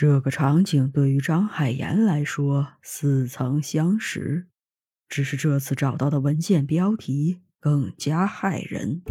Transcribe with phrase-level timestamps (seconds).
[0.00, 4.46] 这个场景对于张海岩来说似曾相识，
[5.08, 9.02] 只是这次找到的文件标题更加骇人。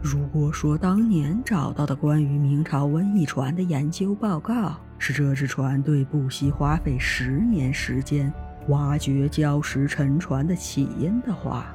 [0.00, 8.32] 如果说当年找到的关于明朝瘟疫船的研究报告是这支船队不惜花费十年时间
[8.68, 11.74] 挖掘礁石沉船的起因的话，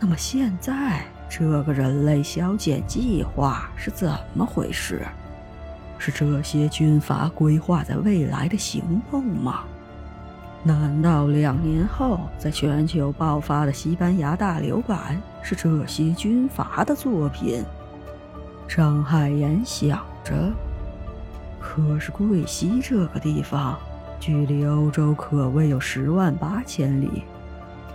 [0.00, 5.00] 那么现在这个人类消减计划是怎么回事？
[5.98, 9.64] 是这些军阀规划在未来的行动吗？
[10.62, 17.64] 难道两年后在全球爆发的西班牙大流感是这些军阀的作品？
[18.66, 20.52] 张海岩想着。
[21.60, 23.78] 可是桂溪这个地方，
[24.18, 27.22] 距离欧洲可谓有十万八千里，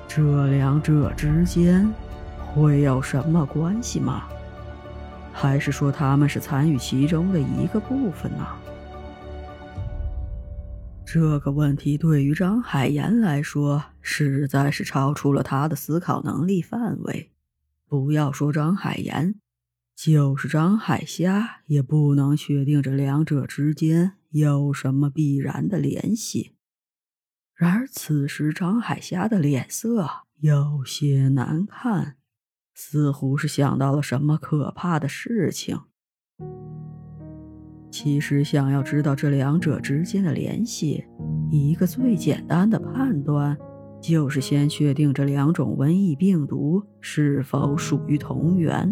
[0.08, 1.90] 这两者之间
[2.54, 4.24] 会有什么关系吗？
[5.34, 8.46] 还是说他们是参与其中的一个部分呢？
[11.06, 17.32] 这个问题对于张海岩来说，实在是超出了他的思考能力范围。
[17.88, 19.36] 不要说张海岩，
[19.94, 26.56] 就是张海虾也不能确定这两者之间有什么必然的联系。
[27.54, 30.10] 然而此时张海虾的脸色
[30.40, 32.16] 有些难看。
[32.84, 35.78] 似乎是想到了什么可怕的事情。
[37.92, 41.06] 其实，想要知道这两者之间的联系，
[41.52, 43.56] 一个最简单的判断，
[44.02, 48.92] 就是先确定这两种瘟疫病毒是否属于同源。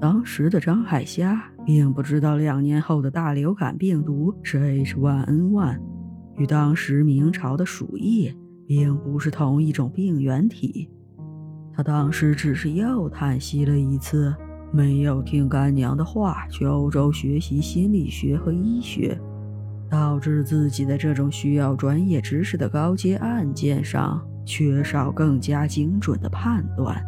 [0.00, 5.78] 当时的张海虾并不知道，两年后的大流感病毒是 H1N1，
[6.38, 8.34] 与当时明朝的鼠疫
[8.66, 10.90] 并不是同一种病原体。
[11.80, 14.34] 他当时只是又叹息了一次，
[14.70, 19.18] 没有听干娘的话，去欧洲学习心理学和医学，
[19.88, 27.02] 导致自己在这种需要专业知识的高阶案件上缺少更加精准的判断。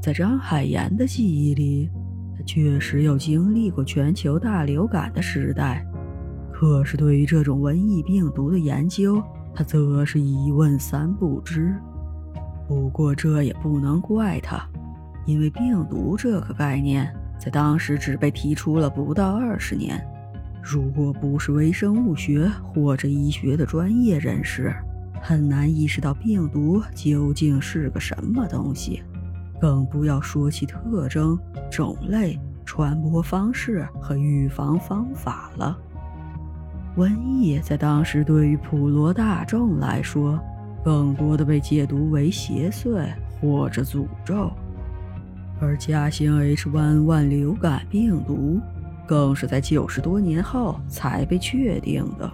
[0.00, 1.90] 在张海岩的记忆里，
[2.38, 5.86] 他确实有经历过全球大流感的时代，
[6.54, 9.22] 可是对于这种瘟疫病毒的研究，
[9.54, 11.74] 他则是一问三不知。
[12.66, 14.60] 不过这也不能怪他，
[15.24, 20.04] 因为病毒这个概念在当时只被提出了不到二十年。
[20.62, 24.74] 如果不是微生物学或者医学的专业人士，
[25.22, 29.02] 很难意识到病毒究竟是个什么东西，
[29.60, 31.38] 更不要说其特征、
[31.70, 35.78] 种类、传播方式和预防方法了。
[36.96, 40.40] 瘟疫在当时对于普罗大众来说，
[40.86, 44.52] 更多的被解读为邪祟或者诅咒，
[45.60, 48.60] 而甲型 H1N1 流感病毒
[49.04, 52.32] 更是在九十多年后才被确定的。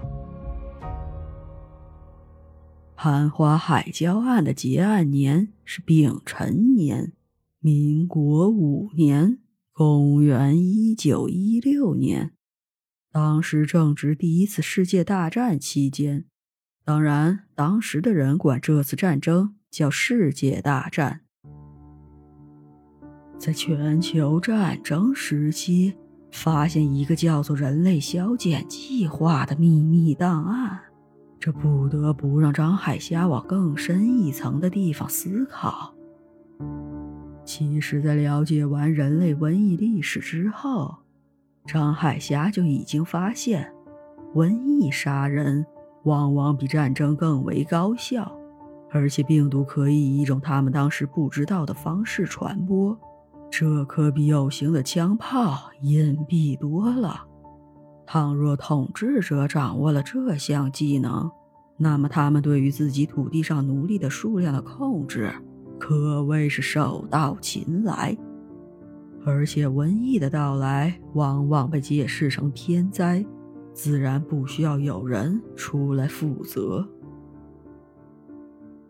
[2.95, 7.15] 潘花海礁案的结案年是丙辰年，
[7.59, 9.39] 民国五年，
[9.73, 12.33] 公元一九一六年，
[13.11, 16.27] 当时正值第一次世界大战期间。
[16.85, 21.21] 当然，当时的人管这次战争叫世界大战。
[23.39, 25.95] 在全球战争时期，
[26.33, 30.81] 发现一个叫做“人类削减计划”的秘密档案，
[31.39, 35.95] 这不得不让张海霞往更深一层的地方思考。
[37.45, 40.97] 其实，在了解完人类瘟疫历史之后，
[41.65, 43.73] 张海霞就已经发现，
[44.35, 45.65] 瘟疫杀人。
[46.05, 48.31] 往往比战争更为高效，
[48.91, 52.99] 而且病毒可以以一种他们当时不知道的方式传播，
[53.51, 57.25] 这可比有形的枪炮隐蔽多了。
[58.07, 61.31] 倘若统治者掌握了这项技能，
[61.77, 65.33] 那么他们对于自己土地上奴隶的数量的控制
[65.79, 68.17] 可谓是手到擒来。
[69.25, 73.25] 而且瘟疫的到来往往被解释成天灾。
[73.73, 76.89] 自然不需要有人出来负责。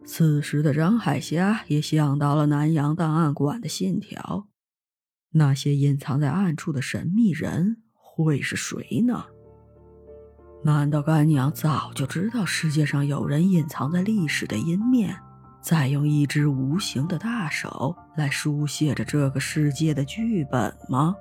[0.05, 4.49] 此时的张海虾也想到了南洋档案馆的信条，
[5.31, 9.25] 那些隐藏在暗处的神秘人会是谁呢？
[10.65, 15.17] 难道干娘早就知道世界上有人隐藏在历史的阴面，
[15.61, 21.15] 在用一只无形的大手来书写着这个世界的剧本吗？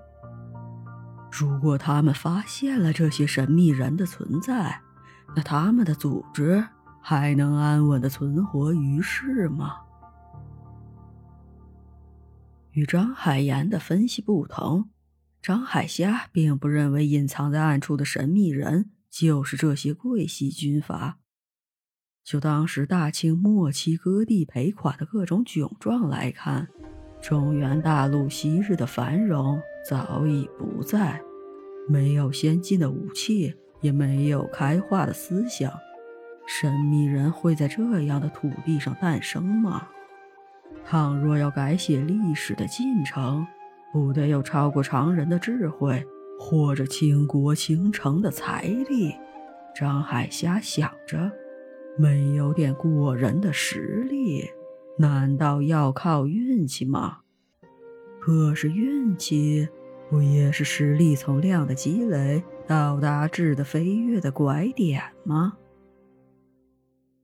[1.31, 4.81] 如果他们发现了这些神秘人的存在，
[5.35, 6.63] 那他们的组织
[7.01, 9.77] 还能安稳的存活于世吗？
[12.71, 14.89] 与张海岩的分析不同，
[15.41, 21.17] 张海霞并不认为隐藏在暗处的神秘人就是这些桂系军阀。
[22.23, 26.69] 就当时大清末期割地赔款的各种窘状来看，
[27.21, 31.21] 中原大陆昔日的繁荣早已不在，
[31.88, 35.71] 没有先进的武器，也没有开化的思想。
[36.47, 39.88] 神秘人会在这样的土地上诞生吗？
[40.83, 43.45] 倘若要改写历史的进程，
[43.94, 46.03] 不得有超过常人的智慧，
[46.39, 49.15] 或者倾国倾城的财力。
[49.75, 51.31] 张海霞想着。
[51.97, 54.50] 没有点过人的实力，
[55.01, 57.18] 难道要靠运气吗？
[58.21, 59.68] 可是运气
[60.09, 65.57] 不也是实力从量的积累到达质的飞跃的拐点吗？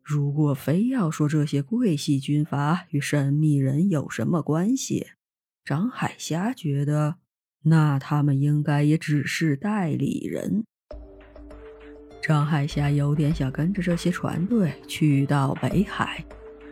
[0.04, 5.08] 如果非要说这些贵系军阀与神秘人有什么关系，
[5.64, 7.18] 张海霞觉得，
[7.64, 10.64] 那他们应该也只是代理人。
[12.22, 16.26] 张海霞有点想跟着这些船队去到北海，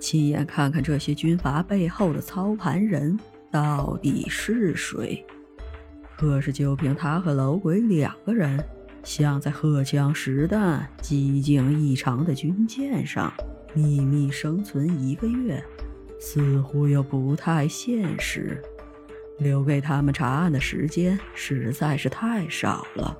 [0.05, 3.19] 亲眼看看这些军阀背后的操盘人
[3.49, 5.25] 到底是谁。
[6.15, 8.63] 可是就凭他和楼鬼两个人，
[9.03, 13.33] 想在荷枪实弹、机警异常的军舰上
[13.73, 15.59] 秘密生存一个月，
[16.19, 18.61] 似乎又不太现实。
[19.39, 23.17] 留给他们查案的时间实在是太少了。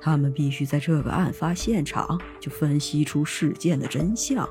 [0.00, 4.48] 他们必须在这个案发现场就分析出事件的真相。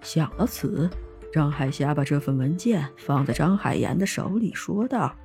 [0.00, 0.88] 想到此，
[1.32, 5.16] 张海霞把这份文件放在张海岩的手里，说道：“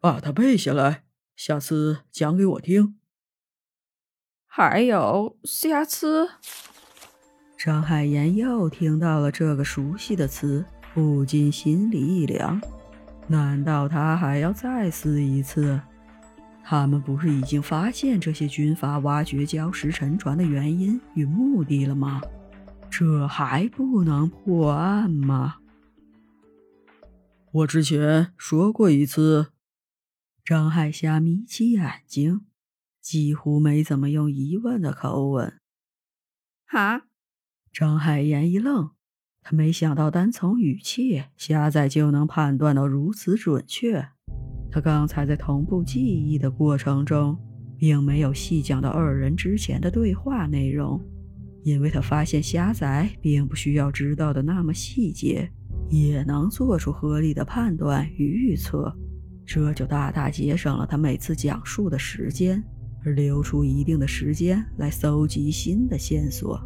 [0.00, 2.96] 把它背下来，下次讲给我听。”
[4.46, 6.28] 还有下次。
[7.58, 12.60] 张海岩又听到了这个熟悉的词，不禁心里一凉。
[13.26, 15.80] 难道他还要再死一次？
[16.62, 22.20] 他们不是已经发现这些军阀挖掘礁石沉船的原因与目的了吗？
[22.96, 25.56] 这还不能破案吗？
[27.50, 29.48] 我之前说过一次。
[30.44, 32.42] 张海霞眯起眼睛，
[33.00, 35.58] 几乎没怎么用疑问的口吻。
[36.68, 37.06] 哈？
[37.72, 38.92] 张海岩一愣，
[39.42, 44.06] 他没想到单从语气，虾仔就能判断到如此准确。
[44.70, 47.36] 他刚才在同步记忆的过程中，
[47.76, 51.04] 并没有细讲到二人之前的对话内容，
[51.64, 55.50] 因为他发现虾仔并不需要知道的那么细节，
[55.88, 58.94] 也能做出合理的判断与预测，
[59.46, 62.62] 这就大大节省了他每次讲述的时间，
[63.02, 66.60] 而留出一定的时间来搜集新的线索。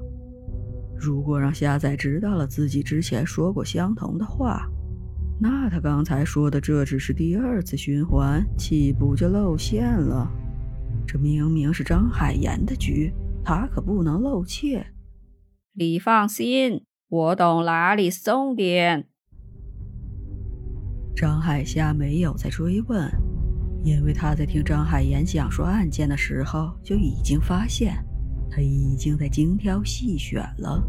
[1.01, 4.69] 如果让虾仔知道了自己之前说过相同的话，
[5.41, 10.29] 那他刚才说的这只是第二次循环，岂不就露馅了？
[11.06, 13.12] 这明明是张海岩的局，
[13.44, 14.87] 他可不能露怯。
[15.75, 19.08] 你放心，我懂哪里是重点。
[21.14, 23.11] 张海霞没有再追问，
[23.85, 27.94] 因为他在听张海岩讲述案件的时候就已经发现，
[28.50, 30.82] 他已经在精挑细选了。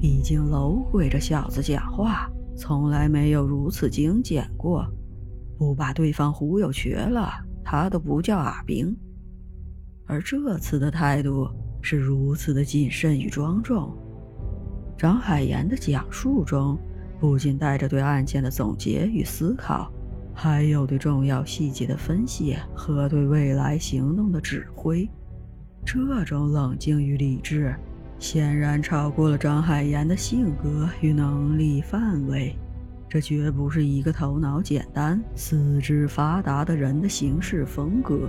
[0.00, 2.30] 毕竟楼鬼这小子讲话。
[2.60, 4.84] 从来没有如此精简过，
[5.56, 7.30] 不把对方忽悠瘸了，
[7.62, 8.96] 他都不叫阿兵。
[10.08, 11.48] 而这次的态度
[11.80, 13.92] 是如此的谨慎与庄重。
[14.96, 16.78] 张海岩的讲述中，
[17.20, 19.92] 不仅带着对案件的总结与思考，
[20.34, 25.08] 还有对重要细节的分析和对未来行动的指挥。
[25.84, 27.74] 这种冷静与理智。
[28.20, 32.52] 显然超过了张海岩的性格与能力范围，
[33.08, 38.28] 这绝不是一个头脑简单、四肢发达的人的行事风格。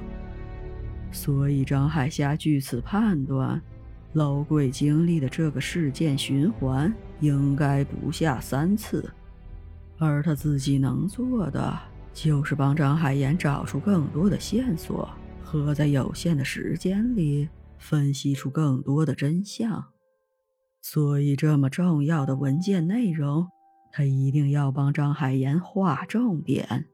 [1.11, 3.61] 所以张海霞据此判断，
[4.13, 9.09] 老贵经历的这个事件循环应该不下三次，
[9.97, 11.77] 而他自己能做的
[12.13, 15.09] 就是帮张海岩找出更多的线索，
[15.43, 17.49] 和在有限的时间里。
[17.81, 19.85] 分析出更多的真相，
[20.81, 23.47] 所以这么重要的文件内容，
[23.93, 26.87] 他一定要帮张海岩划重点，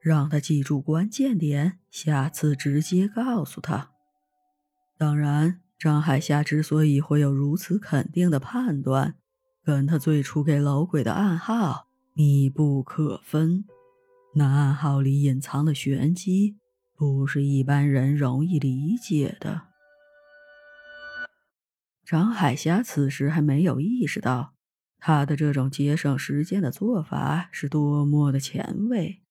[0.00, 3.90] 让他记住关键点，下次直接告诉他。
[4.96, 9.16] 当然，张海霞之所以会有如此肯定的判断，
[9.64, 13.64] 跟他最初给楼鬼的暗号密不可分。
[14.34, 16.56] 那暗号里隐藏的玄机，
[16.96, 19.62] 不是一般人容易理解的。
[22.04, 24.54] 张海霞此时还没有意识到，
[24.98, 29.22] 他的这种节省时间的做法是多么的前卫。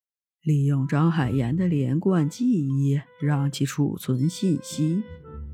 [0.47, 5.03] 利用张海岩的连贯记忆让其储存信息，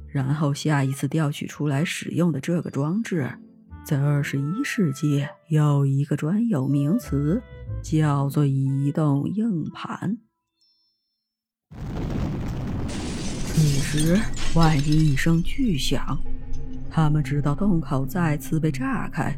[0.07, 3.27] 然后下一次调取出来使用的这个装置，
[3.83, 7.41] 在二十一世纪有一个专有名词，
[7.81, 10.15] 叫做移动硬盘。
[13.47, 14.19] 此时，
[14.53, 16.15] 外面一声巨响，
[16.91, 19.35] 他们知道洞口再次被炸开。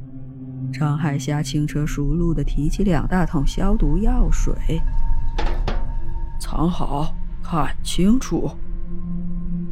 [0.74, 4.82] 张海霞轻车熟路地提起两大桶消毒药水，
[6.46, 7.12] 藏好，
[7.42, 8.52] 看清楚。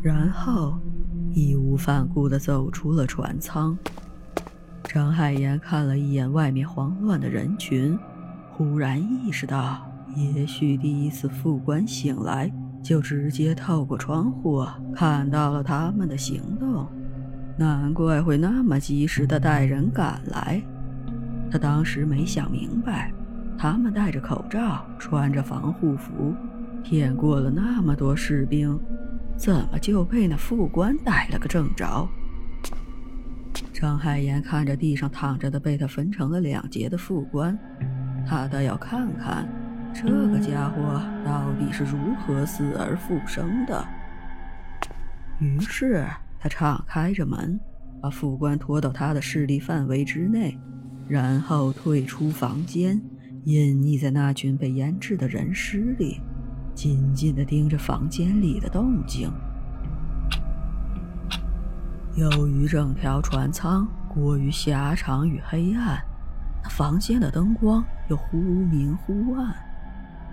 [0.02, 0.74] 然后
[1.32, 3.78] 义无反顾地走出了船舱。
[4.84, 7.96] 张海岩看了一眼外面慌乱的人群，
[8.50, 12.52] 忽然意识到，也许第一次副官醒来。
[12.82, 16.86] 就直接透过窗户看到了他们的行动，
[17.56, 20.62] 难怪会那么及时的带人赶来。
[21.50, 23.14] 他当时没想明白，
[23.58, 26.36] 他们戴着口罩，穿着防护服，
[26.84, 28.80] 骗过了那么多士兵，
[29.38, 32.08] 怎么就被那副官逮了个正着？
[33.72, 37.58] 张海岩看着地上躺着的被他分成了两截的副官，
[38.28, 39.48] 他倒要看看。
[39.94, 43.86] 这个家伙到底是如何死而复生的？
[45.40, 46.06] 于是
[46.40, 47.60] 他敞开着门，
[48.02, 50.58] 把副官拖到他的势力范围之内，
[51.08, 53.00] 然后退出房间，
[53.44, 56.20] 隐匿在那群被腌制的人尸里，
[56.74, 59.32] 紧紧的盯着房间里的动静。
[62.16, 66.00] 由于整条船舱过于狭长与黑暗，
[66.64, 69.56] 那房间的灯光又忽明忽暗。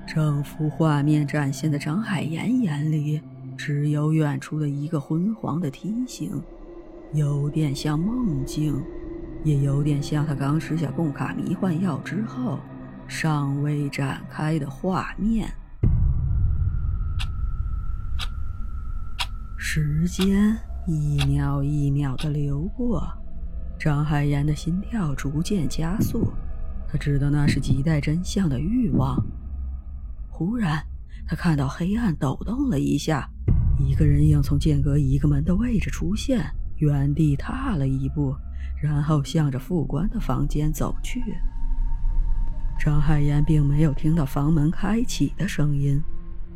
[0.06, 3.22] 整幅画面展现的张海岩眼里，
[3.56, 6.42] 只有远处的一个昏黄的梯形，
[7.12, 8.82] 有点像梦境，
[9.44, 12.58] 也有点像他刚吃下贡卡迷幻药之后
[13.06, 15.50] 尚未展开的画面。
[19.62, 23.06] 时间一秒一秒的流过，
[23.78, 26.32] 张海岩的心跳逐渐加速，
[26.88, 29.22] 他知道那是亟待真相的欲望。
[30.30, 30.82] 忽然，
[31.28, 33.28] 他看到黑暗抖动了一下，
[33.78, 36.42] 一个人影从间隔一个门的位置出现，
[36.78, 38.34] 原地踏了一步，
[38.82, 41.22] 然后向着副官的房间走去。
[42.78, 46.02] 张海岩并没有听到房门开启的声音，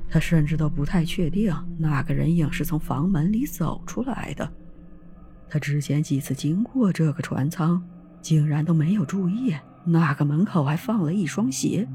[0.09, 4.51] 他甚至都不太确定那个人影是从房门里走出来的。
[5.49, 7.83] 他之前几次经过这个船舱，
[8.21, 11.87] 竟然都没有注意那个门口还放了一双鞋。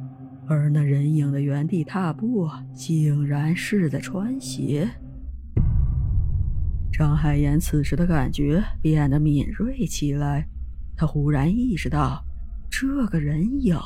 [0.48, 4.90] 而那人影的原地踏步，竟然是在穿鞋。
[6.92, 10.46] 张海岩此时的感觉变得敏锐起来，
[10.98, 12.26] 他忽然意识到，
[12.70, 13.78] 这个人影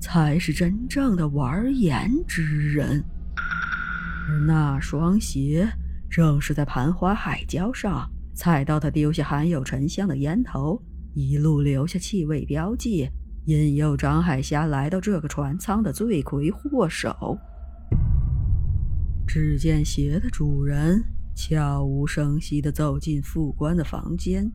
[0.00, 3.04] 才是真正的玩颜之人，
[4.28, 5.68] 而那双鞋
[6.10, 10.80] 正是在盘花海礁上踩到他丢下含有沉香的烟头，
[11.14, 13.08] 一路留下气味标记。
[13.46, 17.36] 引诱张海霞来到这个船舱的罪魁祸首。
[19.26, 21.02] 只见鞋的主人
[21.34, 24.48] 悄无声息地走进副官的房间，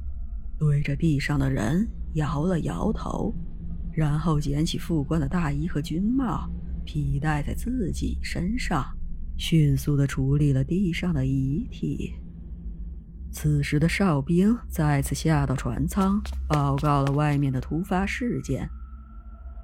[0.57, 3.35] 对着地上的人摇了摇头，
[3.91, 6.49] 然后捡起副官的大衣和军帽，
[6.85, 8.85] 披戴在自己身上，
[9.37, 12.13] 迅速的处理了地上的遗体。
[13.31, 18.67] 此时的哨兵再次下到船舱，报告了外面的突发事件。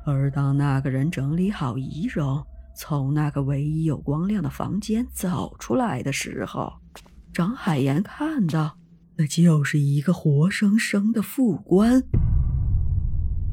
[0.06, 6.72] 而当那个人整理好仪容，从那个唯一有光亮的房间走出来的时候，
[7.34, 8.78] 张海岩看到，
[9.16, 12.04] 那就是一个活生生的副官。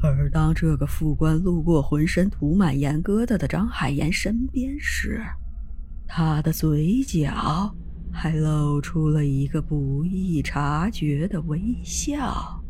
[0.03, 5.23] 而当这个副官路过浑身涂满盐疙瘩的张海岩身边时，
[6.13, 7.73] 他的嘴角
[8.11, 12.60] 还露出了一个不易察觉的微笑。